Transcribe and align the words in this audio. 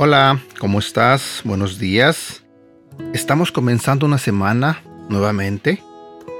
Hola, 0.00 0.40
¿cómo 0.60 0.78
estás? 0.78 1.40
Buenos 1.42 1.80
días. 1.80 2.44
Estamos 3.14 3.50
comenzando 3.50 4.06
una 4.06 4.18
semana 4.18 4.80
nuevamente. 5.08 5.82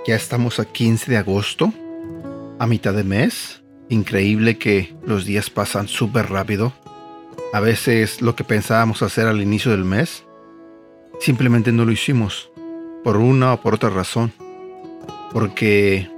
Ya 0.06 0.14
estamos 0.14 0.60
a 0.60 0.64
15 0.64 1.10
de 1.10 1.16
agosto, 1.16 1.72
a 2.60 2.68
mitad 2.68 2.94
de 2.94 3.02
mes. 3.02 3.64
Increíble 3.88 4.58
que 4.58 4.94
los 5.04 5.24
días 5.24 5.50
pasan 5.50 5.88
súper 5.88 6.30
rápido. 6.30 6.72
A 7.52 7.58
veces 7.58 8.22
lo 8.22 8.36
que 8.36 8.44
pensábamos 8.44 9.02
hacer 9.02 9.26
al 9.26 9.42
inicio 9.42 9.72
del 9.72 9.84
mes, 9.84 10.22
simplemente 11.18 11.72
no 11.72 11.84
lo 11.84 11.90
hicimos, 11.90 12.52
por 13.02 13.16
una 13.16 13.54
o 13.54 13.60
por 13.60 13.74
otra 13.74 13.90
razón. 13.90 14.32
Porque 15.32 16.08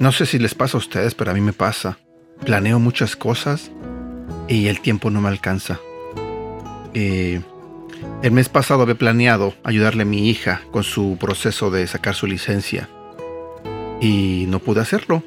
no 0.00 0.10
sé 0.10 0.26
si 0.26 0.40
les 0.40 0.56
pasa 0.56 0.76
a 0.76 0.80
ustedes, 0.80 1.14
pero 1.14 1.30
a 1.30 1.34
mí 1.34 1.40
me 1.40 1.52
pasa. 1.52 1.98
Planeo 2.44 2.80
muchas 2.80 3.14
cosas 3.14 3.70
y 4.48 4.66
el 4.66 4.80
tiempo 4.80 5.08
no 5.08 5.20
me 5.20 5.28
alcanza. 5.28 5.78
Eh, 6.94 7.40
el 8.22 8.32
mes 8.32 8.48
pasado 8.48 8.82
había 8.82 8.94
planeado 8.94 9.54
ayudarle 9.62 10.02
a 10.02 10.06
mi 10.06 10.28
hija 10.28 10.62
con 10.70 10.82
su 10.82 11.16
proceso 11.18 11.70
de 11.70 11.86
sacar 11.86 12.14
su 12.14 12.26
licencia 12.26 12.88
y 14.00 14.46
no 14.48 14.58
pude 14.58 14.80
hacerlo. 14.80 15.22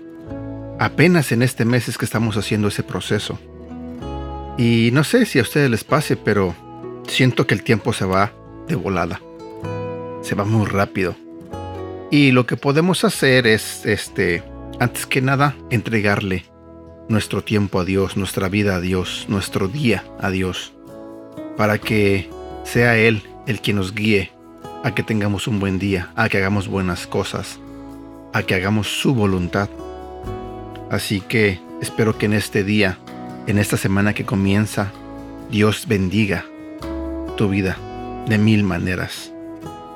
Apenas 0.80 1.32
en 1.32 1.44
este 1.44 1.66
mes 1.66 1.88
es 1.88 1.98
que 1.98 2.06
estamos 2.06 2.38
haciendo 2.38 2.68
ese 2.68 2.84
proceso. 2.84 3.40
Y 4.58 4.90
no 4.94 5.04
sé 5.04 5.26
si 5.26 5.40
a 5.40 5.44
ustedes 5.44 5.70
les 5.70 5.84
pase, 5.84 6.18
pero 6.18 6.56
siento 7.08 7.48
que 7.48 7.54
el 7.54 7.64
tiempo 7.64 7.94
se 7.94 8.06
va 8.06 8.34
de 8.68 8.76
volada. 8.76 9.22
Se 10.22 10.36
va 10.36 10.46
muy 10.46 10.66
rápido. 10.66 11.16
Y 12.12 12.32
lo 12.32 12.46
que 12.46 12.58
podemos 12.58 13.04
hacer 13.04 13.48
es, 13.48 13.86
este, 13.86 14.44
antes 14.80 15.06
que 15.06 15.22
nada, 15.22 15.56
entregarle 15.72 16.46
nuestro 17.10 17.44
tiempo 17.44 17.80
a 17.80 17.86
Dios, 17.86 18.18
nuestra 18.18 18.50
vida 18.50 18.76
a 18.76 18.80
Dios, 18.80 19.26
nuestro 19.28 19.68
día 19.68 20.04
a 20.20 20.30
Dios, 20.30 20.74
para 21.58 21.78
que 21.78 22.30
sea 22.64 22.98
Él 22.98 23.24
el 23.48 23.62
que 23.62 23.74
nos 23.74 23.94
guíe 23.94 24.32
a 24.84 24.94
que 24.94 25.04
tengamos 25.04 25.48
un 25.48 25.60
buen 25.60 25.80
día, 25.80 26.12
a 26.16 26.30
que 26.30 26.38
hagamos 26.38 26.68
buenas 26.68 27.08
cosas, 27.08 27.60
a 28.34 28.44
que 28.44 28.56
hagamos 28.56 28.88
su 28.88 29.16
voluntad. 29.16 29.70
Así 30.92 31.22
que 31.22 31.60
espero 31.82 32.18
que 32.18 32.26
en 32.26 32.34
este 32.34 32.64
día, 32.64 32.98
en 33.48 33.60
esta 33.60 33.78
semana 33.78 34.14
que 34.14 34.26
comienza, 34.26 34.92
Dios 35.50 35.88
bendiga 35.88 36.46
tu 37.38 37.50
vida 37.50 37.78
de 38.28 38.38
mil 38.38 38.64
maneras. 38.64 39.32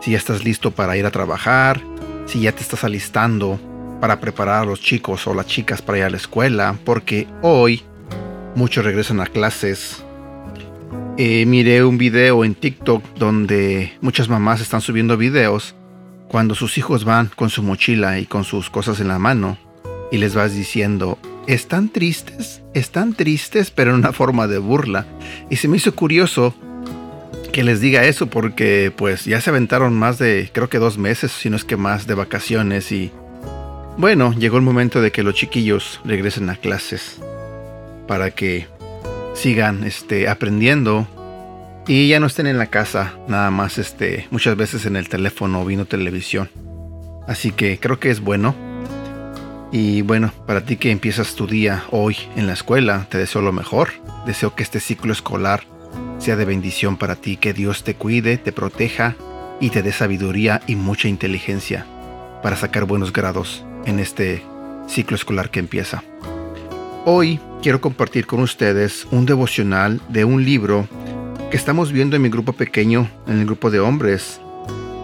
Si 0.02 0.12
ya 0.12 0.18
estás 0.18 0.44
listo 0.44 0.72
para 0.72 0.96
ir 0.96 1.06
a 1.06 1.12
trabajar, 1.12 1.82
si 2.26 2.42
ya 2.42 2.52
te 2.52 2.62
estás 2.62 2.84
alistando 2.84 3.60
para 4.00 4.20
preparar 4.20 4.64
a 4.64 4.66
los 4.66 4.82
chicos 4.82 5.28
o 5.28 5.34
las 5.34 5.48
chicas 5.48 5.82
para 5.82 5.98
ir 5.98 6.04
a 6.06 6.10
la 6.10 6.18
escuela, 6.18 6.78
porque 6.86 7.28
hoy 7.42 7.84
muchos 8.56 8.86
regresan 8.86 9.20
a 9.20 9.26
clases. 9.26 10.04
Eh, 11.20 11.48
miré 11.48 11.84
un 11.84 11.98
video 11.98 12.46
en 12.46 12.54
TikTok 12.54 13.04
donde 13.16 13.92
muchas 14.02 14.30
mamás 14.30 14.62
están 14.62 14.82
subiendo 14.82 15.18
videos 15.18 15.73
cuando 16.28 16.54
sus 16.54 16.78
hijos 16.78 17.06
van 17.06 17.32
con 17.36 17.50
su 17.50 17.64
mochila 17.64 18.20
y 18.20 18.28
con 18.28 18.44
sus 18.44 18.70
cosas 18.70 19.00
en 19.00 19.08
la 19.08 19.18
mano 19.18 19.58
y 20.12 20.20
les 20.20 20.36
vas 20.36 20.54
diciendo, 20.54 21.18
están 21.48 21.90
tristes, 21.90 22.62
están 22.76 23.16
tristes, 23.16 23.72
pero 23.72 23.90
en 23.90 23.98
una 23.98 24.14
forma 24.14 24.45
de 24.45 24.60
burla. 24.60 25.08
Y 25.50 25.56
se 25.56 25.68
me 25.68 25.78
hizo 25.78 25.95
curioso 25.95 26.54
que 27.52 27.64
les 27.64 27.82
diga 27.82 28.06
eso 28.06 28.28
porque 28.28 28.94
pues 28.95 29.26
ya 29.26 29.42
se 29.42 29.50
aventaron 29.50 29.95
más 29.95 30.20
de, 30.20 30.52
creo 30.54 30.70
que 30.70 30.78
dos 30.78 31.00
meses, 31.00 31.32
si 31.32 31.50
no 31.50 31.56
es 31.56 31.64
que 31.64 31.78
más, 31.78 32.06
de 32.06 32.14
vacaciones 32.14 32.92
y 32.92 33.12
bueno, 33.98 34.34
llegó 34.34 34.58
el 34.58 34.64
momento 34.64 35.02
de 35.02 35.12
que 35.12 35.23
los 35.23 35.34
chiquillos 35.34 36.00
regresen 36.06 36.52
a 36.52 36.58
clases 36.58 37.20
para 38.08 38.30
que 38.30 38.68
sigan 39.38 39.84
este, 39.84 40.28
aprendiendo 40.28 41.08
y 41.88 42.08
ya 42.10 42.20
no 42.20 42.26
estén 42.26 42.48
en 42.48 42.58
la 42.58 42.66
casa, 42.67 43.14
nada 43.28 43.52
más 43.52 43.78
este, 43.78 44.28
muchas 44.32 44.58
veces 44.58 44.86
en 44.86 44.95
el 44.95 45.08
teléfono 45.08 45.61
o 45.61 45.66
viendo 45.66 45.86
televisión. 45.86 46.50
Así 47.28 47.52
que 47.52 47.80
creo 47.80 48.00
que 48.00 48.10
es 48.10 48.20
bueno. 48.20 48.56
Y 49.72 50.02
bueno, 50.02 50.34
para 50.45 50.61
ti 50.61 50.78
que 50.78 50.92
empiezas 50.92 51.36
tu 51.36 51.45
día 51.45 51.84
hoy 51.92 52.17
en 52.36 52.48
la 52.48 52.54
escuela, 52.54 53.06
te 53.10 53.17
deseo 53.17 53.42
lo 53.42 53.52
mejor. 53.52 53.89
Deseo 54.26 54.56
que 54.56 54.64
este 54.64 54.80
ciclo 54.80 55.14
escolar 55.14 55.64
sea 56.20 56.36
de 56.36 56.45
bendición 56.45 56.98
para 56.98 57.16
ti, 57.16 57.38
que 57.38 57.54
Dios 57.54 57.84
te 57.84 57.95
cuide, 57.95 58.38
te 58.38 58.52
proteja 58.52 59.16
y 59.60 59.70
te 59.70 59.84
dé 59.84 59.92
sabiduría 59.92 60.61
y 60.67 60.76
mucha 60.76 61.08
inteligencia 61.08 61.86
para 62.42 62.56
sacar 62.56 62.86
buenos 62.86 63.14
grados 63.14 63.64
en 63.86 64.00
este 64.00 64.44
ciclo 64.88 65.16
escolar 65.16 65.52
que 65.52 65.60
empieza. 65.60 66.04
Hoy 67.06 67.40
quiero 67.62 67.82
compartir 67.82 68.26
con 68.26 68.42
ustedes 68.42 69.08
un 69.12 69.26
devocional 69.26 70.02
de 70.10 70.26
un 70.26 70.45
libro 70.45 70.88
que 71.50 71.58
estamos 71.58 71.92
viendo 71.92 72.16
en 72.16 72.22
mi 72.22 72.30
grupo 72.30 72.54
pequeño, 72.54 73.10
en 73.28 73.40
el 73.40 73.45
grupo 73.45 73.72
de 73.72 73.80
hombres, 73.80 74.40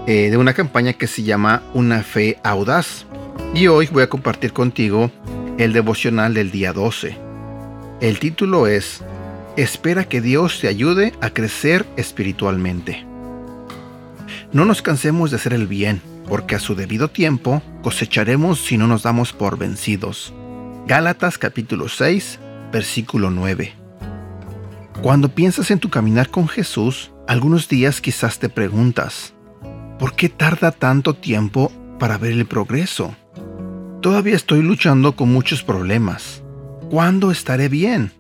eh, 0.08 0.30
de 0.30 0.38
una 0.38 0.54
campaña 0.54 0.94
que 0.94 1.08
se 1.08 1.24
llama 1.24 1.64
Una 1.74 2.04
fe 2.04 2.38
audaz. 2.44 3.06
Y 3.54 3.68
hoy 3.68 3.88
voy 3.92 4.04
a 4.04 4.10
compartir 4.10 4.54
contigo 4.54 5.12
el 5.58 5.74
devocional 5.74 6.34
del 6.34 6.52
día 6.52 6.74
12. 6.74 7.18
El 8.02 8.20
título 8.20 8.68
es 8.68 9.02
Espera 9.56 10.04
que 10.06 10.20
Dios 10.22 10.60
te 10.60 10.68
ayude 10.68 11.14
a 11.22 11.30
crecer 11.30 11.86
espiritualmente. 11.96 13.06
No 14.52 14.66
nos 14.66 14.82
cansemos 14.82 15.32
de 15.32 15.38
hacer 15.38 15.54
el 15.54 15.68
bien 15.68 16.02
porque 16.28 16.56
a 16.56 16.60
su 16.60 16.76
debido 16.76 17.10
tiempo 17.10 17.62
cosecharemos 17.82 18.60
si 18.60 18.78
no 18.78 18.88
nos 18.88 19.04
damos 19.04 19.34
por 19.34 19.58
vencidos. 19.58 20.34
Gálatas 20.86 21.38
capítulo 21.38 21.88
6, 21.88 22.40
versículo 22.74 23.30
9. 23.30 23.74
Cuando 25.02 25.30
piensas 25.30 25.72
en 25.72 25.80
tu 25.80 25.90
caminar 25.90 26.30
con 26.30 26.50
Jesús, 26.50 27.14
algunos 27.26 27.70
días 27.70 28.02
quizás 28.02 28.38
te 28.38 28.50
preguntas, 28.50 29.34
¿por 29.98 30.14
qué 30.14 30.28
tarda 30.28 30.72
tanto 30.72 31.14
tiempo 31.14 31.72
para 32.00 32.18
ver 32.18 32.34
el 32.34 32.46
progreso? 32.46 33.16
Todavía 34.02 34.36
estoy 34.36 34.62
luchando 34.62 35.16
con 35.16 35.32
muchos 35.32 35.64
problemas. 35.64 36.44
¿Cuándo 36.90 37.32
estaré 37.32 37.70
bien? 37.70 38.12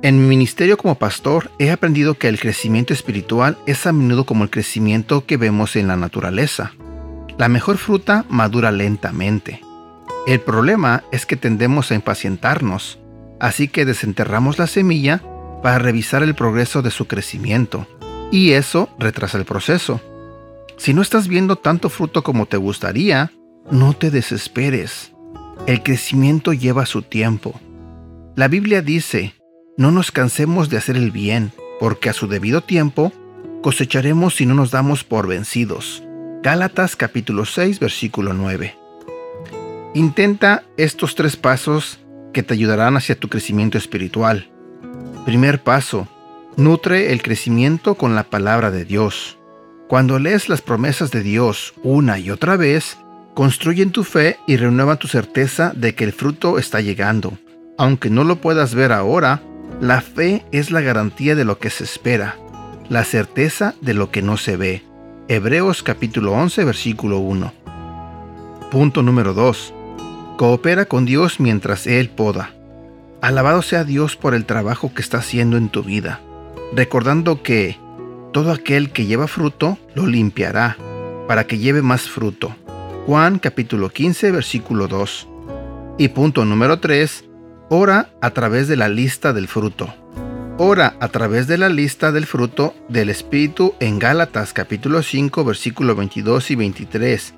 En 0.00 0.18
mi 0.18 0.26
ministerio 0.26 0.78
como 0.78 0.94
pastor 0.94 1.50
he 1.58 1.70
aprendido 1.70 2.14
que 2.14 2.28
el 2.28 2.40
crecimiento 2.40 2.94
espiritual 2.94 3.58
es 3.66 3.86
a 3.86 3.92
menudo 3.92 4.24
como 4.24 4.44
el 4.44 4.50
crecimiento 4.50 5.26
que 5.26 5.36
vemos 5.36 5.76
en 5.76 5.88
la 5.88 5.96
naturaleza. 5.96 6.72
La 7.36 7.50
mejor 7.50 7.76
fruta 7.76 8.24
madura 8.30 8.72
lentamente. 8.72 9.60
El 10.24 10.40
problema 10.40 11.02
es 11.10 11.26
que 11.26 11.36
tendemos 11.36 11.90
a 11.90 11.96
impacientarnos, 11.96 13.00
así 13.40 13.66
que 13.66 13.84
desenterramos 13.84 14.56
la 14.56 14.68
semilla 14.68 15.20
para 15.62 15.80
revisar 15.80 16.22
el 16.22 16.36
progreso 16.36 16.80
de 16.80 16.92
su 16.92 17.08
crecimiento, 17.08 17.88
y 18.30 18.52
eso 18.52 18.88
retrasa 19.00 19.36
el 19.36 19.44
proceso. 19.44 20.00
Si 20.76 20.94
no 20.94 21.02
estás 21.02 21.26
viendo 21.26 21.56
tanto 21.56 21.90
fruto 21.90 22.22
como 22.22 22.46
te 22.46 22.56
gustaría, 22.56 23.32
no 23.70 23.94
te 23.94 24.12
desesperes. 24.12 25.12
El 25.66 25.82
crecimiento 25.82 26.52
lleva 26.52 26.86
su 26.86 27.02
tiempo. 27.02 27.60
La 28.36 28.46
Biblia 28.46 28.80
dice, 28.80 29.34
no 29.76 29.90
nos 29.90 30.12
cansemos 30.12 30.68
de 30.68 30.76
hacer 30.76 30.96
el 30.96 31.10
bien, 31.10 31.52
porque 31.80 32.10
a 32.10 32.12
su 32.12 32.28
debido 32.28 32.60
tiempo 32.60 33.12
cosecharemos 33.60 34.36
si 34.36 34.46
no 34.46 34.54
nos 34.54 34.70
damos 34.70 35.02
por 35.02 35.26
vencidos. 35.26 36.02
Gálatas 36.42 36.94
capítulo 36.94 37.44
6 37.44 37.80
versículo 37.80 38.32
9. 38.32 38.81
Intenta 39.94 40.62
estos 40.78 41.14
tres 41.14 41.36
pasos 41.36 42.00
que 42.32 42.42
te 42.42 42.54
ayudarán 42.54 42.96
hacia 42.96 43.14
tu 43.14 43.28
crecimiento 43.28 43.76
espiritual. 43.76 44.48
Primer 45.26 45.62
paso, 45.62 46.08
nutre 46.56 47.12
el 47.12 47.20
crecimiento 47.22 47.94
con 47.96 48.14
la 48.14 48.24
palabra 48.24 48.70
de 48.70 48.86
Dios. 48.86 49.38
Cuando 49.88 50.18
lees 50.18 50.48
las 50.48 50.62
promesas 50.62 51.10
de 51.10 51.22
Dios 51.22 51.74
una 51.82 52.18
y 52.18 52.30
otra 52.30 52.56
vez, 52.56 52.96
construyen 53.34 53.90
tu 53.90 54.02
fe 54.02 54.38
y 54.46 54.56
renuevan 54.56 54.98
tu 54.98 55.08
certeza 55.08 55.74
de 55.76 55.94
que 55.94 56.04
el 56.04 56.14
fruto 56.14 56.58
está 56.58 56.80
llegando. 56.80 57.36
Aunque 57.76 58.08
no 58.08 58.24
lo 58.24 58.36
puedas 58.36 58.74
ver 58.74 58.92
ahora, 58.92 59.42
la 59.82 60.00
fe 60.00 60.42
es 60.52 60.70
la 60.70 60.80
garantía 60.80 61.34
de 61.34 61.44
lo 61.44 61.58
que 61.58 61.68
se 61.68 61.84
espera, 61.84 62.38
la 62.88 63.04
certeza 63.04 63.74
de 63.82 63.92
lo 63.92 64.10
que 64.10 64.22
no 64.22 64.38
se 64.38 64.56
ve. 64.56 64.82
Hebreos 65.28 65.82
capítulo 65.82 66.32
11 66.32 66.64
versículo 66.64 67.18
1. 67.18 67.52
Punto 68.70 69.02
número 69.02 69.34
2. 69.34 69.74
Coopera 70.36 70.86
con 70.86 71.04
Dios 71.04 71.40
mientras 71.40 71.86
Él 71.86 72.08
poda. 72.08 72.50
Alabado 73.20 73.62
sea 73.62 73.84
Dios 73.84 74.16
por 74.16 74.34
el 74.34 74.46
trabajo 74.46 74.92
que 74.94 75.02
está 75.02 75.18
haciendo 75.18 75.56
en 75.56 75.68
tu 75.68 75.82
vida, 75.82 76.20
recordando 76.74 77.42
que 77.42 77.78
todo 78.32 78.50
aquel 78.50 78.90
que 78.90 79.06
lleva 79.06 79.28
fruto 79.28 79.78
lo 79.94 80.06
limpiará, 80.06 80.76
para 81.28 81.46
que 81.46 81.58
lleve 81.58 81.82
más 81.82 82.08
fruto. 82.08 82.56
Juan 83.06 83.38
capítulo 83.38 83.90
15 83.90 84.32
versículo 84.32 84.88
2. 84.88 85.28
Y 85.98 86.08
punto 86.08 86.44
número 86.44 86.80
3. 86.80 87.24
Ora 87.68 88.10
a 88.20 88.30
través 88.30 88.68
de 88.68 88.76
la 88.76 88.88
lista 88.88 89.32
del 89.32 89.48
fruto. 89.48 89.94
Ora 90.58 90.96
a 91.00 91.08
través 91.08 91.46
de 91.46 91.58
la 91.58 91.68
lista 91.68 92.10
del 92.10 92.26
fruto 92.26 92.74
del 92.88 93.10
Espíritu 93.10 93.74
en 93.80 93.98
Gálatas 93.98 94.52
capítulo 94.52 95.02
5 95.02 95.44
versículo 95.44 95.94
22 95.94 96.50
y 96.50 96.56
23. 96.56 97.34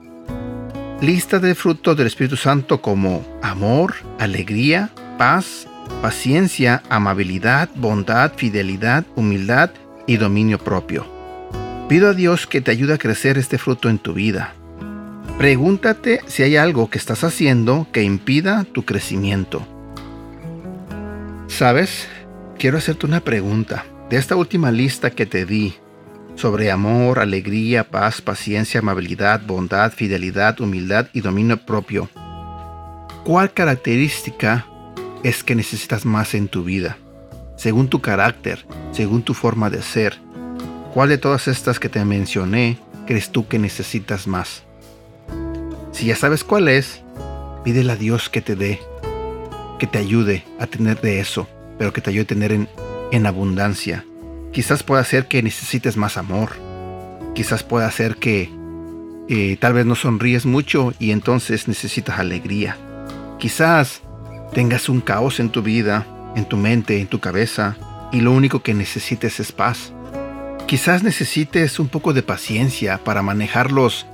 Lista 1.05 1.39
del 1.39 1.55
fruto 1.55 1.95
del 1.95 2.06
Espíritu 2.06 2.39
Santo 2.39 2.81
como 2.81 3.23
amor, 3.43 3.93
alegría, 4.19 4.89
paz, 5.19 5.69
paciencia, 6.01 6.83
amabilidad, 6.89 7.69
bondad, 7.75 8.33
fidelidad, 8.35 9.05
humildad 9.15 9.71
y 10.06 10.17
dominio 10.17 10.59
propio. 10.59 11.05
Pido 11.91 12.09
a 12.09 12.15
Dios 12.15 12.47
que 12.47 12.62
te 12.62 12.71
ayude 12.71 12.95
a 12.95 12.99
crecer 12.99 13.37
este 13.37 13.59
fruto 13.59 13.91
en 13.91 13.99
tu 13.99 14.15
vida. 14.15 14.55
Pregúntate 15.37 16.23
si 16.27 16.43
hay 16.43 16.56
algo 16.56 16.89
que 16.89 16.97
estás 16.97 17.23
haciendo 17.23 17.87
que 17.93 18.03
impida 18.03 18.65
tu 18.65 18.87
crecimiento. 18.87 19.67
¿Sabes? 21.49 22.09
Quiero 22.59 22.79
hacerte 22.79 23.05
una 23.05 23.21
pregunta. 23.21 23.85
De 24.09 24.17
esta 24.17 24.37
última 24.37 24.71
lista 24.71 25.11
que 25.11 25.27
te 25.27 25.45
di 25.45 25.75
sobre 26.37 26.71
amor, 26.71 27.19
alegría, 27.19 27.85
paz, 27.85 28.21
paciencia, 28.21 28.81
amabilidad, 28.81 29.41
bondad, 29.47 29.93
fidelidad, 29.93 30.61
humildad 30.61 31.09
y 31.13 31.21
dominio 31.21 31.59
propio, 31.59 32.09
¿cuál 33.25 33.53
característica 33.53 34.67
es 35.23 35.45
que 35.45 35.55
necesitas 35.55 36.05
más 36.05 36.35
en 36.35 36.49
tu 36.49 36.65
vida? 36.65 36.99
Según 37.57 37.89
tu 37.89 38.01
carácter, 38.01 38.67
según 38.93 39.23
tu 39.23 39.33
forma 39.33 39.71
de 39.71 39.83
ser, 39.83 40.19
¿cuál 40.93 41.09
de 41.09 41.19
todas 41.19 41.49
estas 41.49 41.79
que 41.79 41.89
te 41.89 42.05
mencioné 42.05 42.79
crees 43.07 43.31
tú 43.31 43.47
que 43.47 43.59
necesitas 43.59 44.27
más? 44.27 44.65
Si 45.93 46.07
ya 46.07 46.17
sabes 46.17 46.43
cuál 46.43 46.69
es, 46.69 47.03
pídele 47.63 47.93
a 47.93 47.97
Dios 47.97 48.29
que 48.29 48.41
te 48.41 48.57
dé, 48.57 48.81
que 49.79 49.87
te 49.87 49.99
ayude 49.99 50.45
a 50.59 50.67
tener 50.67 51.01
de 51.01 51.21
eso, 51.21 51.49
pero 51.79 51.93
que 51.93 52.01
te 52.01 52.11
ayude 52.11 52.25
a 52.25 52.27
tener 52.27 52.53
en, 52.53 52.69
en 53.13 53.27
abundancia. 53.27 54.05
Quizás 54.55 54.85
pueda 54.85 55.03
ser 55.03 55.27
que 55.27 55.43
necesites 55.43 55.97
más 55.97 56.17
amor. 56.17 56.53
Quizás 57.35 57.65
pueda 57.65 57.91
ser 57.91 58.17
que 58.17 58.51
eh, 59.29 59.56
tal 59.59 59.73
vez 59.73 59.85
no 59.85 59.97
sonríes 59.97 60.47
mucho 60.47 60.95
y 61.01 61.11
entonces 61.11 61.67
necesitas 61.67 62.21
alegría. 62.21 62.79
Quizás 63.41 64.03
tengas 64.53 64.89
un 64.89 65.01
caos 65.01 65.41
en 65.41 65.51
tu 65.51 65.61
vida, 65.61 66.06
en 66.37 66.45
tu 66.45 66.56
mente, 66.56 67.01
en 67.01 67.09
tu 67.09 67.19
cabeza, 67.19 67.77
y 68.12 68.21
lo 68.21 68.31
único 68.31 68.62
que 68.62 68.75
necesites 68.75 69.41
es 69.41 69.51
paz. 69.51 69.93
Quizás 70.69 71.03
necesites 71.03 71.81
un 71.81 71.89
poco 71.89 72.12
de 72.12 72.23
paciencia 72.23 72.99
para 73.03 73.23
manejar 73.23 73.73
los, 73.73 74.06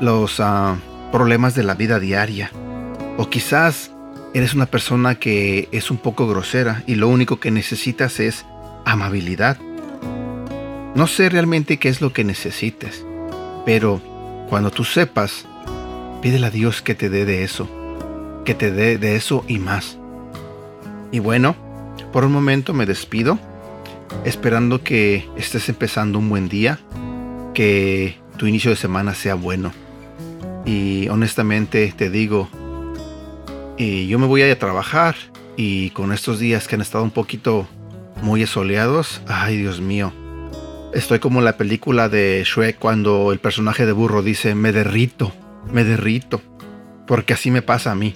los 0.00 0.40
ah, 0.40 0.76
problemas 1.12 1.54
de 1.54 1.64
la 1.64 1.74
vida 1.74 2.00
diaria. 2.00 2.50
O 3.18 3.28
quizás 3.28 3.90
eres 4.32 4.54
una 4.54 4.64
persona 4.64 5.16
que 5.16 5.68
es 5.70 5.90
un 5.90 5.98
poco 5.98 6.26
grosera 6.26 6.82
y 6.86 6.94
lo 6.94 7.08
único 7.08 7.38
que 7.40 7.50
necesitas 7.50 8.20
es 8.20 8.46
amabilidad. 8.86 9.58
No 10.94 11.06
sé 11.06 11.30
realmente 11.30 11.78
qué 11.78 11.88
es 11.88 12.02
lo 12.02 12.12
que 12.12 12.22
necesites, 12.22 13.04
pero 13.64 14.02
cuando 14.50 14.70
tú 14.70 14.84
sepas, 14.84 15.46
pídele 16.20 16.46
a 16.46 16.50
Dios 16.50 16.82
que 16.82 16.94
te 16.94 17.08
dé 17.08 17.24
de 17.24 17.44
eso, 17.44 17.66
que 18.44 18.54
te 18.54 18.70
dé 18.70 18.98
de 18.98 19.16
eso 19.16 19.42
y 19.48 19.58
más. 19.58 19.96
Y 21.10 21.18
bueno, 21.18 21.56
por 22.12 22.26
un 22.26 22.32
momento 22.32 22.74
me 22.74 22.84
despido, 22.84 23.38
esperando 24.26 24.82
que 24.82 25.26
estés 25.34 25.70
empezando 25.70 26.18
un 26.18 26.28
buen 26.28 26.50
día, 26.50 26.78
que 27.54 28.18
tu 28.36 28.46
inicio 28.46 28.70
de 28.70 28.76
semana 28.76 29.14
sea 29.14 29.34
bueno. 29.34 29.72
Y 30.66 31.08
honestamente 31.08 31.94
te 31.96 32.10
digo, 32.10 32.50
y 33.78 34.08
yo 34.08 34.18
me 34.18 34.26
voy 34.26 34.42
a 34.42 34.58
trabajar 34.58 35.16
y 35.56 35.88
con 35.90 36.12
estos 36.12 36.38
días 36.38 36.68
que 36.68 36.74
han 36.74 36.82
estado 36.82 37.02
un 37.02 37.10
poquito 37.10 37.66
muy 38.20 38.46
soleados, 38.46 39.22
ay 39.26 39.56
Dios 39.56 39.80
mío, 39.80 40.12
estoy 40.92 41.18
como 41.18 41.38
en 41.38 41.44
la 41.44 41.56
película 41.56 42.08
de 42.08 42.42
Shrek 42.44 42.78
cuando 42.78 43.32
el 43.32 43.38
personaje 43.38 43.86
de 43.86 43.92
burro 43.92 44.22
dice, 44.22 44.54
me 44.54 44.72
derrito, 44.72 45.32
me 45.70 45.84
derrito, 45.84 46.40
porque 47.06 47.32
así 47.32 47.50
me 47.50 47.62
pasa 47.62 47.92
a 47.92 47.94
mí. 47.94 48.14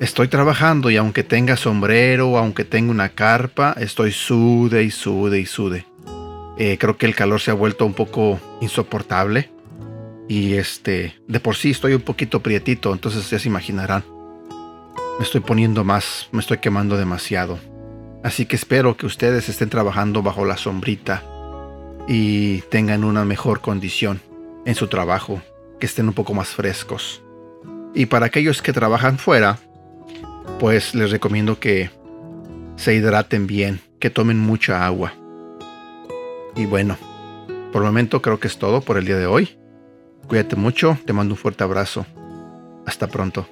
Estoy 0.00 0.28
trabajando 0.28 0.90
y 0.90 0.96
aunque 0.96 1.22
tenga 1.22 1.56
sombrero, 1.56 2.36
aunque 2.36 2.64
tenga 2.64 2.90
una 2.90 3.10
carpa, 3.10 3.74
estoy 3.78 4.10
sude 4.10 4.82
y 4.82 4.90
sude 4.90 5.38
y 5.38 5.46
sude. 5.46 5.86
Eh, 6.58 6.78
creo 6.78 6.96
que 6.96 7.06
el 7.06 7.14
calor 7.14 7.40
se 7.40 7.52
ha 7.52 7.54
vuelto 7.54 7.86
un 7.86 7.94
poco 7.94 8.40
insoportable. 8.60 9.50
Y 10.28 10.54
este, 10.54 11.14
de 11.28 11.38
por 11.38 11.54
sí 11.54 11.70
estoy 11.70 11.92
un 11.92 12.00
poquito 12.00 12.40
prietito, 12.40 12.92
entonces 12.92 13.28
ya 13.30 13.38
se 13.38 13.48
imaginarán. 13.48 14.04
Me 15.18 15.24
estoy 15.24 15.42
poniendo 15.42 15.84
más, 15.84 16.28
me 16.32 16.40
estoy 16.40 16.58
quemando 16.58 16.96
demasiado. 16.96 17.58
Así 18.24 18.46
que 18.46 18.56
espero 18.56 18.96
que 18.96 19.06
ustedes 19.06 19.48
estén 19.48 19.68
trabajando 19.68 20.22
bajo 20.22 20.44
la 20.46 20.56
sombrita 20.56 21.22
y 22.06 22.60
tengan 22.62 23.04
una 23.04 23.24
mejor 23.24 23.60
condición 23.60 24.20
en 24.64 24.74
su 24.74 24.88
trabajo, 24.88 25.42
que 25.78 25.86
estén 25.86 26.08
un 26.08 26.14
poco 26.14 26.34
más 26.34 26.48
frescos. 26.48 27.22
Y 27.94 28.06
para 28.06 28.26
aquellos 28.26 28.62
que 28.62 28.72
trabajan 28.72 29.18
fuera, 29.18 29.58
pues 30.58 30.94
les 30.94 31.10
recomiendo 31.10 31.58
que 31.58 31.90
se 32.76 32.94
hidraten 32.94 33.46
bien, 33.46 33.80
que 33.98 34.10
tomen 34.10 34.38
mucha 34.38 34.84
agua. 34.84 35.14
Y 36.56 36.66
bueno, 36.66 36.96
por 37.72 37.82
el 37.82 37.86
momento 37.86 38.22
creo 38.22 38.38
que 38.38 38.48
es 38.48 38.58
todo 38.58 38.80
por 38.80 38.98
el 38.98 39.04
día 39.04 39.16
de 39.16 39.26
hoy. 39.26 39.56
Cuídate 40.28 40.56
mucho, 40.56 40.98
te 41.04 41.12
mando 41.12 41.34
un 41.34 41.38
fuerte 41.38 41.64
abrazo. 41.64 42.06
Hasta 42.86 43.08
pronto. 43.08 43.48